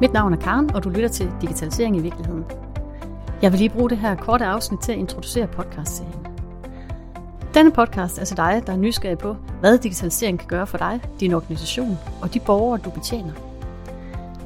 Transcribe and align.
Mit 0.00 0.12
navn 0.12 0.32
er 0.32 0.36
Karen, 0.36 0.74
og 0.74 0.84
du 0.84 0.88
lytter 0.88 1.08
til 1.08 1.32
Digitalisering 1.40 1.96
i 1.96 2.00
virkeligheden. 2.00 2.44
Jeg 3.42 3.52
vil 3.52 3.58
lige 3.58 3.70
bruge 3.70 3.90
det 3.90 3.98
her 3.98 4.14
korte 4.14 4.44
afsnit 4.44 4.80
til 4.80 4.92
at 4.92 4.98
introducere 4.98 5.46
podcastserien. 5.46 6.26
Denne 7.54 7.70
podcast 7.70 8.18
er 8.18 8.24
til 8.24 8.36
dig, 8.36 8.62
der 8.66 8.72
er 8.72 8.76
nysgerrig 8.76 9.18
på, 9.18 9.36
hvad 9.60 9.78
digitalisering 9.78 10.38
kan 10.38 10.48
gøre 10.48 10.66
for 10.66 10.78
dig, 10.78 11.00
din 11.20 11.34
organisation 11.34 11.98
og 12.22 12.34
de 12.34 12.40
borgere, 12.40 12.80
du 12.84 12.90
betjener. 12.90 13.32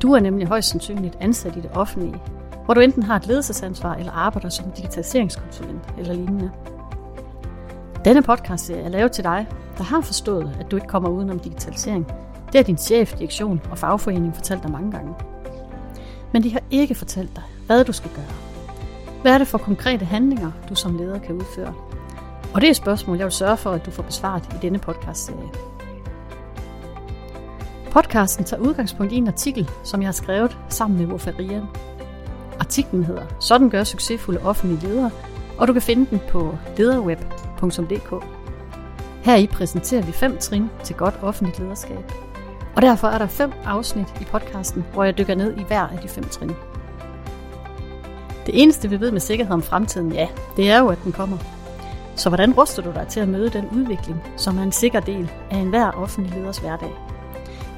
Du 0.02 0.12
er 0.12 0.20
nemlig 0.20 0.46
højst 0.46 0.68
sandsynligt 0.68 1.16
ansat 1.20 1.56
i 1.56 1.60
det 1.60 1.70
offentlige, 1.74 2.20
hvor 2.64 2.74
du 2.74 2.80
enten 2.80 3.02
har 3.02 3.16
et 3.16 3.26
ledelsesansvar 3.26 3.94
eller 3.94 4.12
arbejder 4.12 4.48
som 4.48 4.70
digitaliseringskonsulent 4.76 5.94
eller 5.98 6.14
lignende. 6.14 6.50
Denne 8.04 8.22
podcast 8.22 8.70
er 8.70 8.88
lavet 8.88 9.12
til 9.12 9.24
dig, 9.24 9.46
der 9.78 9.84
har 9.84 10.00
forstået, 10.00 10.56
at 10.60 10.70
du 10.70 10.76
ikke 10.76 10.88
kommer 10.88 11.08
udenom 11.08 11.38
digitalisering. 11.38 12.06
Det 12.46 12.54
har 12.54 12.62
din 12.62 12.78
chef, 12.78 13.12
direktion 13.12 13.60
og 13.70 13.78
fagforening 13.78 14.34
fortalt 14.34 14.62
dig 14.62 14.70
mange 14.70 14.92
gange. 14.92 15.14
Men 16.32 16.42
de 16.42 16.52
har 16.52 16.60
ikke 16.70 16.94
fortalt 16.94 17.36
dig, 17.36 17.44
hvad 17.66 17.84
du 17.84 17.92
skal 17.92 18.10
gøre. 18.14 18.34
Hvad 19.22 19.34
er 19.34 19.38
det 19.38 19.48
for 19.48 19.58
konkrete 19.58 20.04
handlinger, 20.04 20.50
du 20.68 20.74
som 20.74 20.98
leder 20.98 21.18
kan 21.18 21.34
udføre? 21.34 21.74
Og 22.54 22.60
det 22.60 22.66
er 22.66 22.70
et 22.70 22.76
spørgsmål, 22.76 23.16
jeg 23.16 23.24
vil 23.24 23.32
sørge 23.32 23.56
for, 23.56 23.70
at 23.70 23.86
du 23.86 23.90
får 23.90 24.02
besvaret 24.02 24.42
i 24.52 24.56
denne 24.62 24.78
podcastserie. 24.78 25.48
Podcasten 27.90 28.44
tager 28.44 28.62
udgangspunkt 28.62 29.12
i 29.12 29.16
en 29.16 29.28
artikel, 29.28 29.70
som 29.84 30.00
jeg 30.00 30.06
har 30.06 30.12
skrevet 30.12 30.58
sammen 30.68 30.98
med 30.98 31.06
Wofarian. 31.06 31.62
Artiklen 32.60 33.04
hedder 33.04 33.22
Sådan 33.40 33.70
gør 33.70 33.84
succesfulde 33.84 34.40
offentlige 34.40 34.88
ledere, 34.88 35.10
og 35.58 35.68
du 35.68 35.72
kan 35.72 35.82
finde 35.82 36.06
den 36.10 36.20
på 36.28 36.56
lederweb.dk. 36.76 38.24
Her 39.22 39.36
i 39.36 39.46
præsenterer 39.46 40.02
vi 40.02 40.12
fem 40.12 40.38
trin 40.38 40.70
til 40.84 40.96
godt 40.96 41.18
offentligt 41.22 41.58
lederskab. 41.58 42.12
Og 42.78 42.82
derfor 42.82 43.08
er 43.08 43.18
der 43.18 43.26
fem 43.26 43.52
afsnit 43.64 44.06
i 44.20 44.24
podcasten, 44.24 44.84
hvor 44.92 45.04
jeg 45.04 45.18
dykker 45.18 45.34
ned 45.34 45.56
i 45.56 45.62
hver 45.62 45.80
af 45.80 45.98
de 46.02 46.08
fem 46.08 46.24
trin. 46.24 46.50
Det 48.46 48.62
eneste, 48.62 48.90
vi 48.90 49.00
ved 49.00 49.10
med 49.10 49.20
sikkerhed 49.20 49.54
om 49.54 49.62
fremtiden, 49.62 50.12
ja, 50.12 50.28
det 50.56 50.70
er 50.70 50.78
jo, 50.78 50.88
at 50.88 50.98
den 51.04 51.12
kommer. 51.12 51.38
Så 52.16 52.28
hvordan 52.28 52.52
ruster 52.52 52.82
du 52.82 52.90
dig 52.94 53.06
til 53.08 53.20
at 53.20 53.28
møde 53.28 53.50
den 53.50 53.68
udvikling, 53.72 54.22
som 54.36 54.58
er 54.58 54.62
en 54.62 54.72
sikker 54.72 55.00
del 55.00 55.30
af 55.50 55.56
enhver 55.56 55.90
offentlig 55.90 56.34
leders 56.34 56.58
hverdag? 56.58 56.90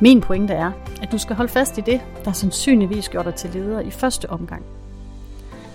Min 0.01 0.21
pointe 0.21 0.55
er, 0.55 0.73
at 1.03 1.13
du 1.13 1.19
skal 1.19 1.37
holde 1.37 1.53
fast 1.53 1.79
i 1.79 1.81
det, 1.81 2.01
der 2.25 2.33
sandsynligvis 2.33 3.09
gør 3.09 3.23
dig 3.23 3.35
til 3.35 3.51
leder 3.51 3.81
i 3.81 3.91
første 3.91 4.31
omgang. 4.31 4.63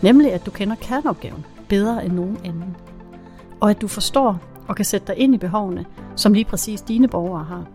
Nemlig, 0.02 0.34
at 0.34 0.46
du 0.46 0.52
kender 0.52 0.76
kerneopgaven 0.76 1.46
bedre 1.70 2.06
end 2.06 2.14
nogen 2.14 2.38
anden. 2.44 2.78
Og 3.60 3.70
at 3.70 3.82
du 3.82 3.88
forstår 3.88 4.40
og 4.68 4.76
kan 4.76 4.86
sætte 4.86 5.08
dig 5.08 5.18
ind 5.18 5.36
i 5.36 5.38
behovene, 5.38 5.86
som 6.16 6.34
lige 6.34 6.46
præcis 6.46 6.82
dine 6.82 7.08
borgere 7.08 7.44
har. 7.44 7.66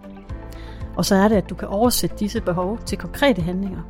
Og 1.01 1.07
så 1.07 1.15
er 1.15 1.29
det, 1.29 1.37
at 1.37 1.51
du 1.51 1.55
kan 1.55 1.69
oversætte 1.69 2.17
disse 2.17 2.41
behov 2.41 2.79
til 2.87 2.99
konkrete 2.99 3.43
handlinger, 3.43 3.81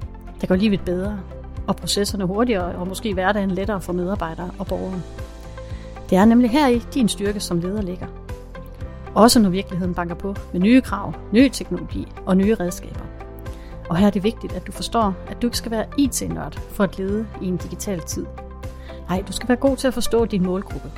der 0.41 0.47
gør 0.47 0.55
livet 0.55 0.80
bedre, 0.80 1.20
og 1.67 1.77
processerne 1.77 2.25
hurtigere, 2.25 2.75
og 2.75 2.89
måske 2.89 3.14
hverdagen 3.14 3.50
lettere 3.50 3.80
for 3.80 3.92
medarbejdere 3.92 4.50
og 4.58 4.67
borgere. 4.67 5.02
Det 6.11 6.19
er 6.19 6.25
nemlig 6.25 6.50
her 6.50 6.69
i 6.69 6.78
din 6.94 7.08
styrke 7.08 7.41
som 7.41 7.61
leder 7.61 7.83
ligger. 7.83 8.06
Også 9.14 9.41
når 9.41 9.50
virkeligheden 9.50 9.94
banker 9.94 10.14
på 10.14 10.34
med 10.52 10.61
nye 10.61 10.80
krav, 10.80 11.14
ny 11.33 11.48
teknologi 11.48 12.08
og 12.27 12.36
nye 12.36 12.55
redskaber. 12.55 13.05
Og 13.89 13.97
her 13.97 14.06
er 14.06 14.11
det 14.11 14.24
vigtigt, 14.24 14.52
at 14.52 14.67
du 14.67 14.72
forstår, 14.72 15.14
at 15.28 15.42
du 15.42 15.47
ikke 15.47 15.56
skal 15.56 15.70
være 15.70 15.86
IT-nørd 15.98 16.58
for 16.70 16.84
at 16.84 16.98
lede 16.98 17.27
i 17.42 17.47
en 17.47 17.56
digital 17.56 18.00
tid. 18.00 18.27
Nej, 19.08 19.24
du 19.28 19.33
skal 19.33 19.48
være 19.48 19.58
god 19.58 19.77
til 19.77 19.89
at 19.89 19.95
forstå 19.95 20.24
din 20.24 20.42
målgruppe. 20.42 20.91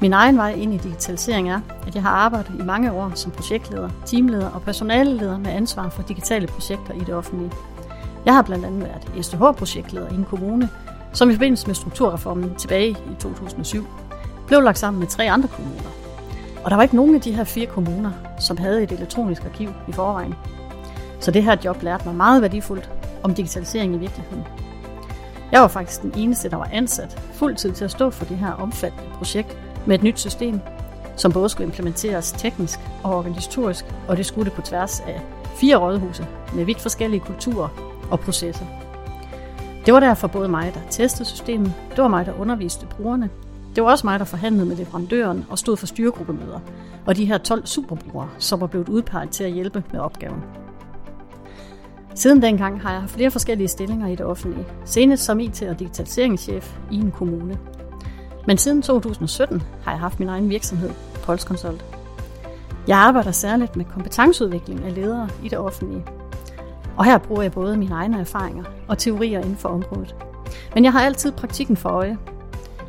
Min 0.00 0.12
egen 0.12 0.36
vej 0.36 0.52
ind 0.52 0.74
i 0.74 0.76
digitalisering 0.76 1.50
er, 1.50 1.60
at 1.86 1.94
jeg 1.94 2.02
har 2.02 2.10
arbejdet 2.10 2.52
i 2.60 2.62
mange 2.62 2.92
år 2.92 3.12
som 3.14 3.30
projektleder, 3.30 3.90
teamleder 4.06 4.50
og 4.50 4.62
personaleleder 4.62 5.38
med 5.38 5.50
ansvar 5.50 5.88
for 5.88 6.02
digitale 6.02 6.46
projekter 6.46 6.94
i 6.94 6.98
det 6.98 7.14
offentlige. 7.14 7.52
Jeg 8.24 8.34
har 8.34 8.42
blandt 8.42 8.64
andet 8.64 8.82
været 8.82 9.24
STH-projektleder 9.24 10.08
i 10.12 10.14
en 10.14 10.24
kommune, 10.24 10.68
som 11.12 11.30
i 11.30 11.34
forbindelse 11.34 11.66
med 11.66 11.74
strukturreformen 11.74 12.54
tilbage 12.54 12.90
i 12.90 13.14
2007 13.18 13.86
blev 14.46 14.62
lagt 14.62 14.78
sammen 14.78 15.00
med 15.00 15.08
tre 15.08 15.30
andre 15.30 15.48
kommuner. 15.48 15.90
Og 16.64 16.70
der 16.70 16.76
var 16.76 16.82
ikke 16.82 16.96
nogen 16.96 17.14
af 17.14 17.20
de 17.20 17.32
her 17.32 17.44
fire 17.44 17.66
kommuner, 17.66 18.10
som 18.38 18.56
havde 18.56 18.82
et 18.82 18.92
elektronisk 18.92 19.44
arkiv 19.44 19.68
i 19.88 19.92
forvejen. 19.92 20.34
Så 21.20 21.30
det 21.30 21.42
her 21.42 21.56
job 21.64 21.82
lærte 21.82 22.04
mig 22.04 22.14
meget 22.14 22.42
værdifuldt 22.42 22.90
om 23.22 23.34
digitalisering 23.34 23.94
i 23.94 23.98
virkeligheden. 23.98 24.44
Jeg 25.52 25.60
var 25.60 25.68
faktisk 25.68 26.02
den 26.02 26.12
eneste, 26.16 26.50
der 26.50 26.56
var 26.56 26.68
ansat 26.72 27.22
fuldtid 27.32 27.72
til 27.72 27.84
at 27.84 27.90
stå 27.90 28.10
for 28.10 28.24
det 28.24 28.36
her 28.36 28.52
omfattende 28.52 29.04
projekt 29.14 29.58
med 29.86 29.94
et 29.94 30.02
nyt 30.02 30.20
system, 30.20 30.60
som 31.16 31.32
både 31.32 31.48
skulle 31.48 31.66
implementeres 31.66 32.32
teknisk 32.32 32.80
og 33.02 33.16
organisatorisk, 33.18 33.84
og 34.08 34.16
det 34.16 34.26
skulle 34.26 34.44
det 34.44 34.52
på 34.52 34.62
tværs 34.62 35.00
af 35.00 35.20
fire 35.56 35.76
rådhuse 35.76 36.26
med 36.54 36.64
vidt 36.64 36.80
forskellige 36.80 37.20
kulturer 37.20 37.68
og 38.10 38.20
processer. 38.20 38.64
Det 39.86 39.94
var 39.94 40.00
derfor 40.00 40.28
både 40.28 40.48
mig, 40.48 40.72
der 40.74 40.80
testede 40.90 41.28
systemet, 41.28 41.72
det 41.90 41.98
var 41.98 42.08
mig, 42.08 42.26
der 42.26 42.40
underviste 42.40 42.86
brugerne, 42.86 43.30
det 43.74 43.84
var 43.84 43.90
også 43.90 44.06
mig, 44.06 44.18
der 44.18 44.24
forhandlede 44.24 44.66
med 44.66 44.76
leverandøren 44.76 45.46
og 45.50 45.58
stod 45.58 45.76
for 45.76 45.86
styregruppemøder, 45.86 46.60
og 47.06 47.16
de 47.16 47.24
her 47.24 47.38
12 47.38 47.66
superbrugere, 47.66 48.28
som 48.38 48.60
var 48.60 48.66
blevet 48.66 48.88
udpeget 48.88 49.30
til 49.30 49.44
at 49.44 49.52
hjælpe 49.52 49.84
med 49.92 50.00
opgaven. 50.00 50.42
Siden 52.14 52.42
dengang 52.42 52.80
har 52.80 52.90
jeg 52.90 53.00
haft 53.00 53.12
flere 53.12 53.30
forskellige 53.30 53.68
stillinger 53.68 54.06
i 54.06 54.14
det 54.14 54.26
offentlige, 54.26 54.66
senest 54.84 55.24
som 55.24 55.40
IT- 55.40 55.70
og 55.70 55.78
digitaliseringschef 55.78 56.76
i 56.90 56.96
en 56.96 57.10
kommune. 57.10 57.58
Men 58.46 58.58
siden 58.58 58.82
2017 58.82 59.62
har 59.82 59.92
jeg 59.92 60.00
haft 60.00 60.20
min 60.20 60.28
egen 60.28 60.48
virksomhed, 60.48 60.90
Pols 61.22 61.42
Consult. 61.42 61.84
Jeg 62.88 62.98
arbejder 62.98 63.30
særligt 63.30 63.76
med 63.76 63.84
kompetenceudvikling 63.84 64.84
af 64.84 64.94
ledere 64.94 65.28
i 65.44 65.48
det 65.48 65.58
offentlige. 65.58 66.04
Og 66.96 67.04
her 67.04 67.18
bruger 67.18 67.42
jeg 67.42 67.52
både 67.52 67.76
mine 67.76 67.94
egne 67.94 68.20
erfaringer 68.20 68.64
og 68.88 68.98
teorier 68.98 69.40
inden 69.40 69.56
for 69.56 69.68
området. 69.68 70.14
Men 70.74 70.84
jeg 70.84 70.92
har 70.92 71.00
altid 71.00 71.32
praktikken 71.32 71.76
for 71.76 71.88
øje. 71.88 72.18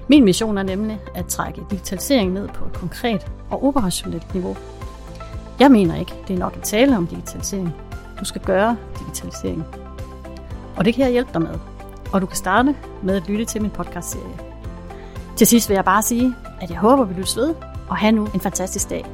Min 0.08 0.24
mission 0.24 0.58
er 0.58 0.64
nemlig 0.64 1.00
at 1.16 1.26
trække 1.26 1.62
digitalisering 1.72 2.32
ned 2.34 2.48
på 2.48 2.66
et 2.66 2.74
konkret 2.74 3.32
og 3.50 3.64
operationelt 3.64 4.34
niveau. 4.34 4.58
Jeg 5.60 5.72
mener 5.72 6.00
ikke, 6.00 6.14
det 6.28 6.34
er 6.34 6.40
nok 6.40 6.58
at 6.58 6.64
tale 6.64 6.98
om 6.98 7.08
digitalisering. 7.08 7.74
Du 8.22 8.26
skal 8.26 8.42
gøre 8.42 8.78
digitalisering. 9.00 9.66
Og 10.78 10.86
det 10.86 10.94
kan 10.94 11.04
jeg 11.04 11.12
hjælpe 11.12 11.30
dig 11.34 11.42
med. 11.42 11.60
Og 12.14 12.22
du 12.22 12.26
kan 12.26 12.38
starte 12.38 12.76
med 13.04 13.16
at 13.16 13.30
lytte 13.30 13.46
til 13.46 13.62
min 13.62 13.72
podcastserie. 13.72 14.40
Til 15.38 15.48
sidst 15.48 15.70
vil 15.70 15.76
jeg 15.76 15.86
bare 15.86 16.02
sige, 16.02 16.36
at 16.62 16.70
jeg 16.70 16.78
håber, 16.78 17.04
vi 17.04 17.14
lyttes 17.14 17.38
ved, 17.38 17.56
og 17.90 17.98
have 17.98 18.12
nu 18.12 18.28
en 18.34 18.40
fantastisk 18.40 18.90
dag. 18.90 19.06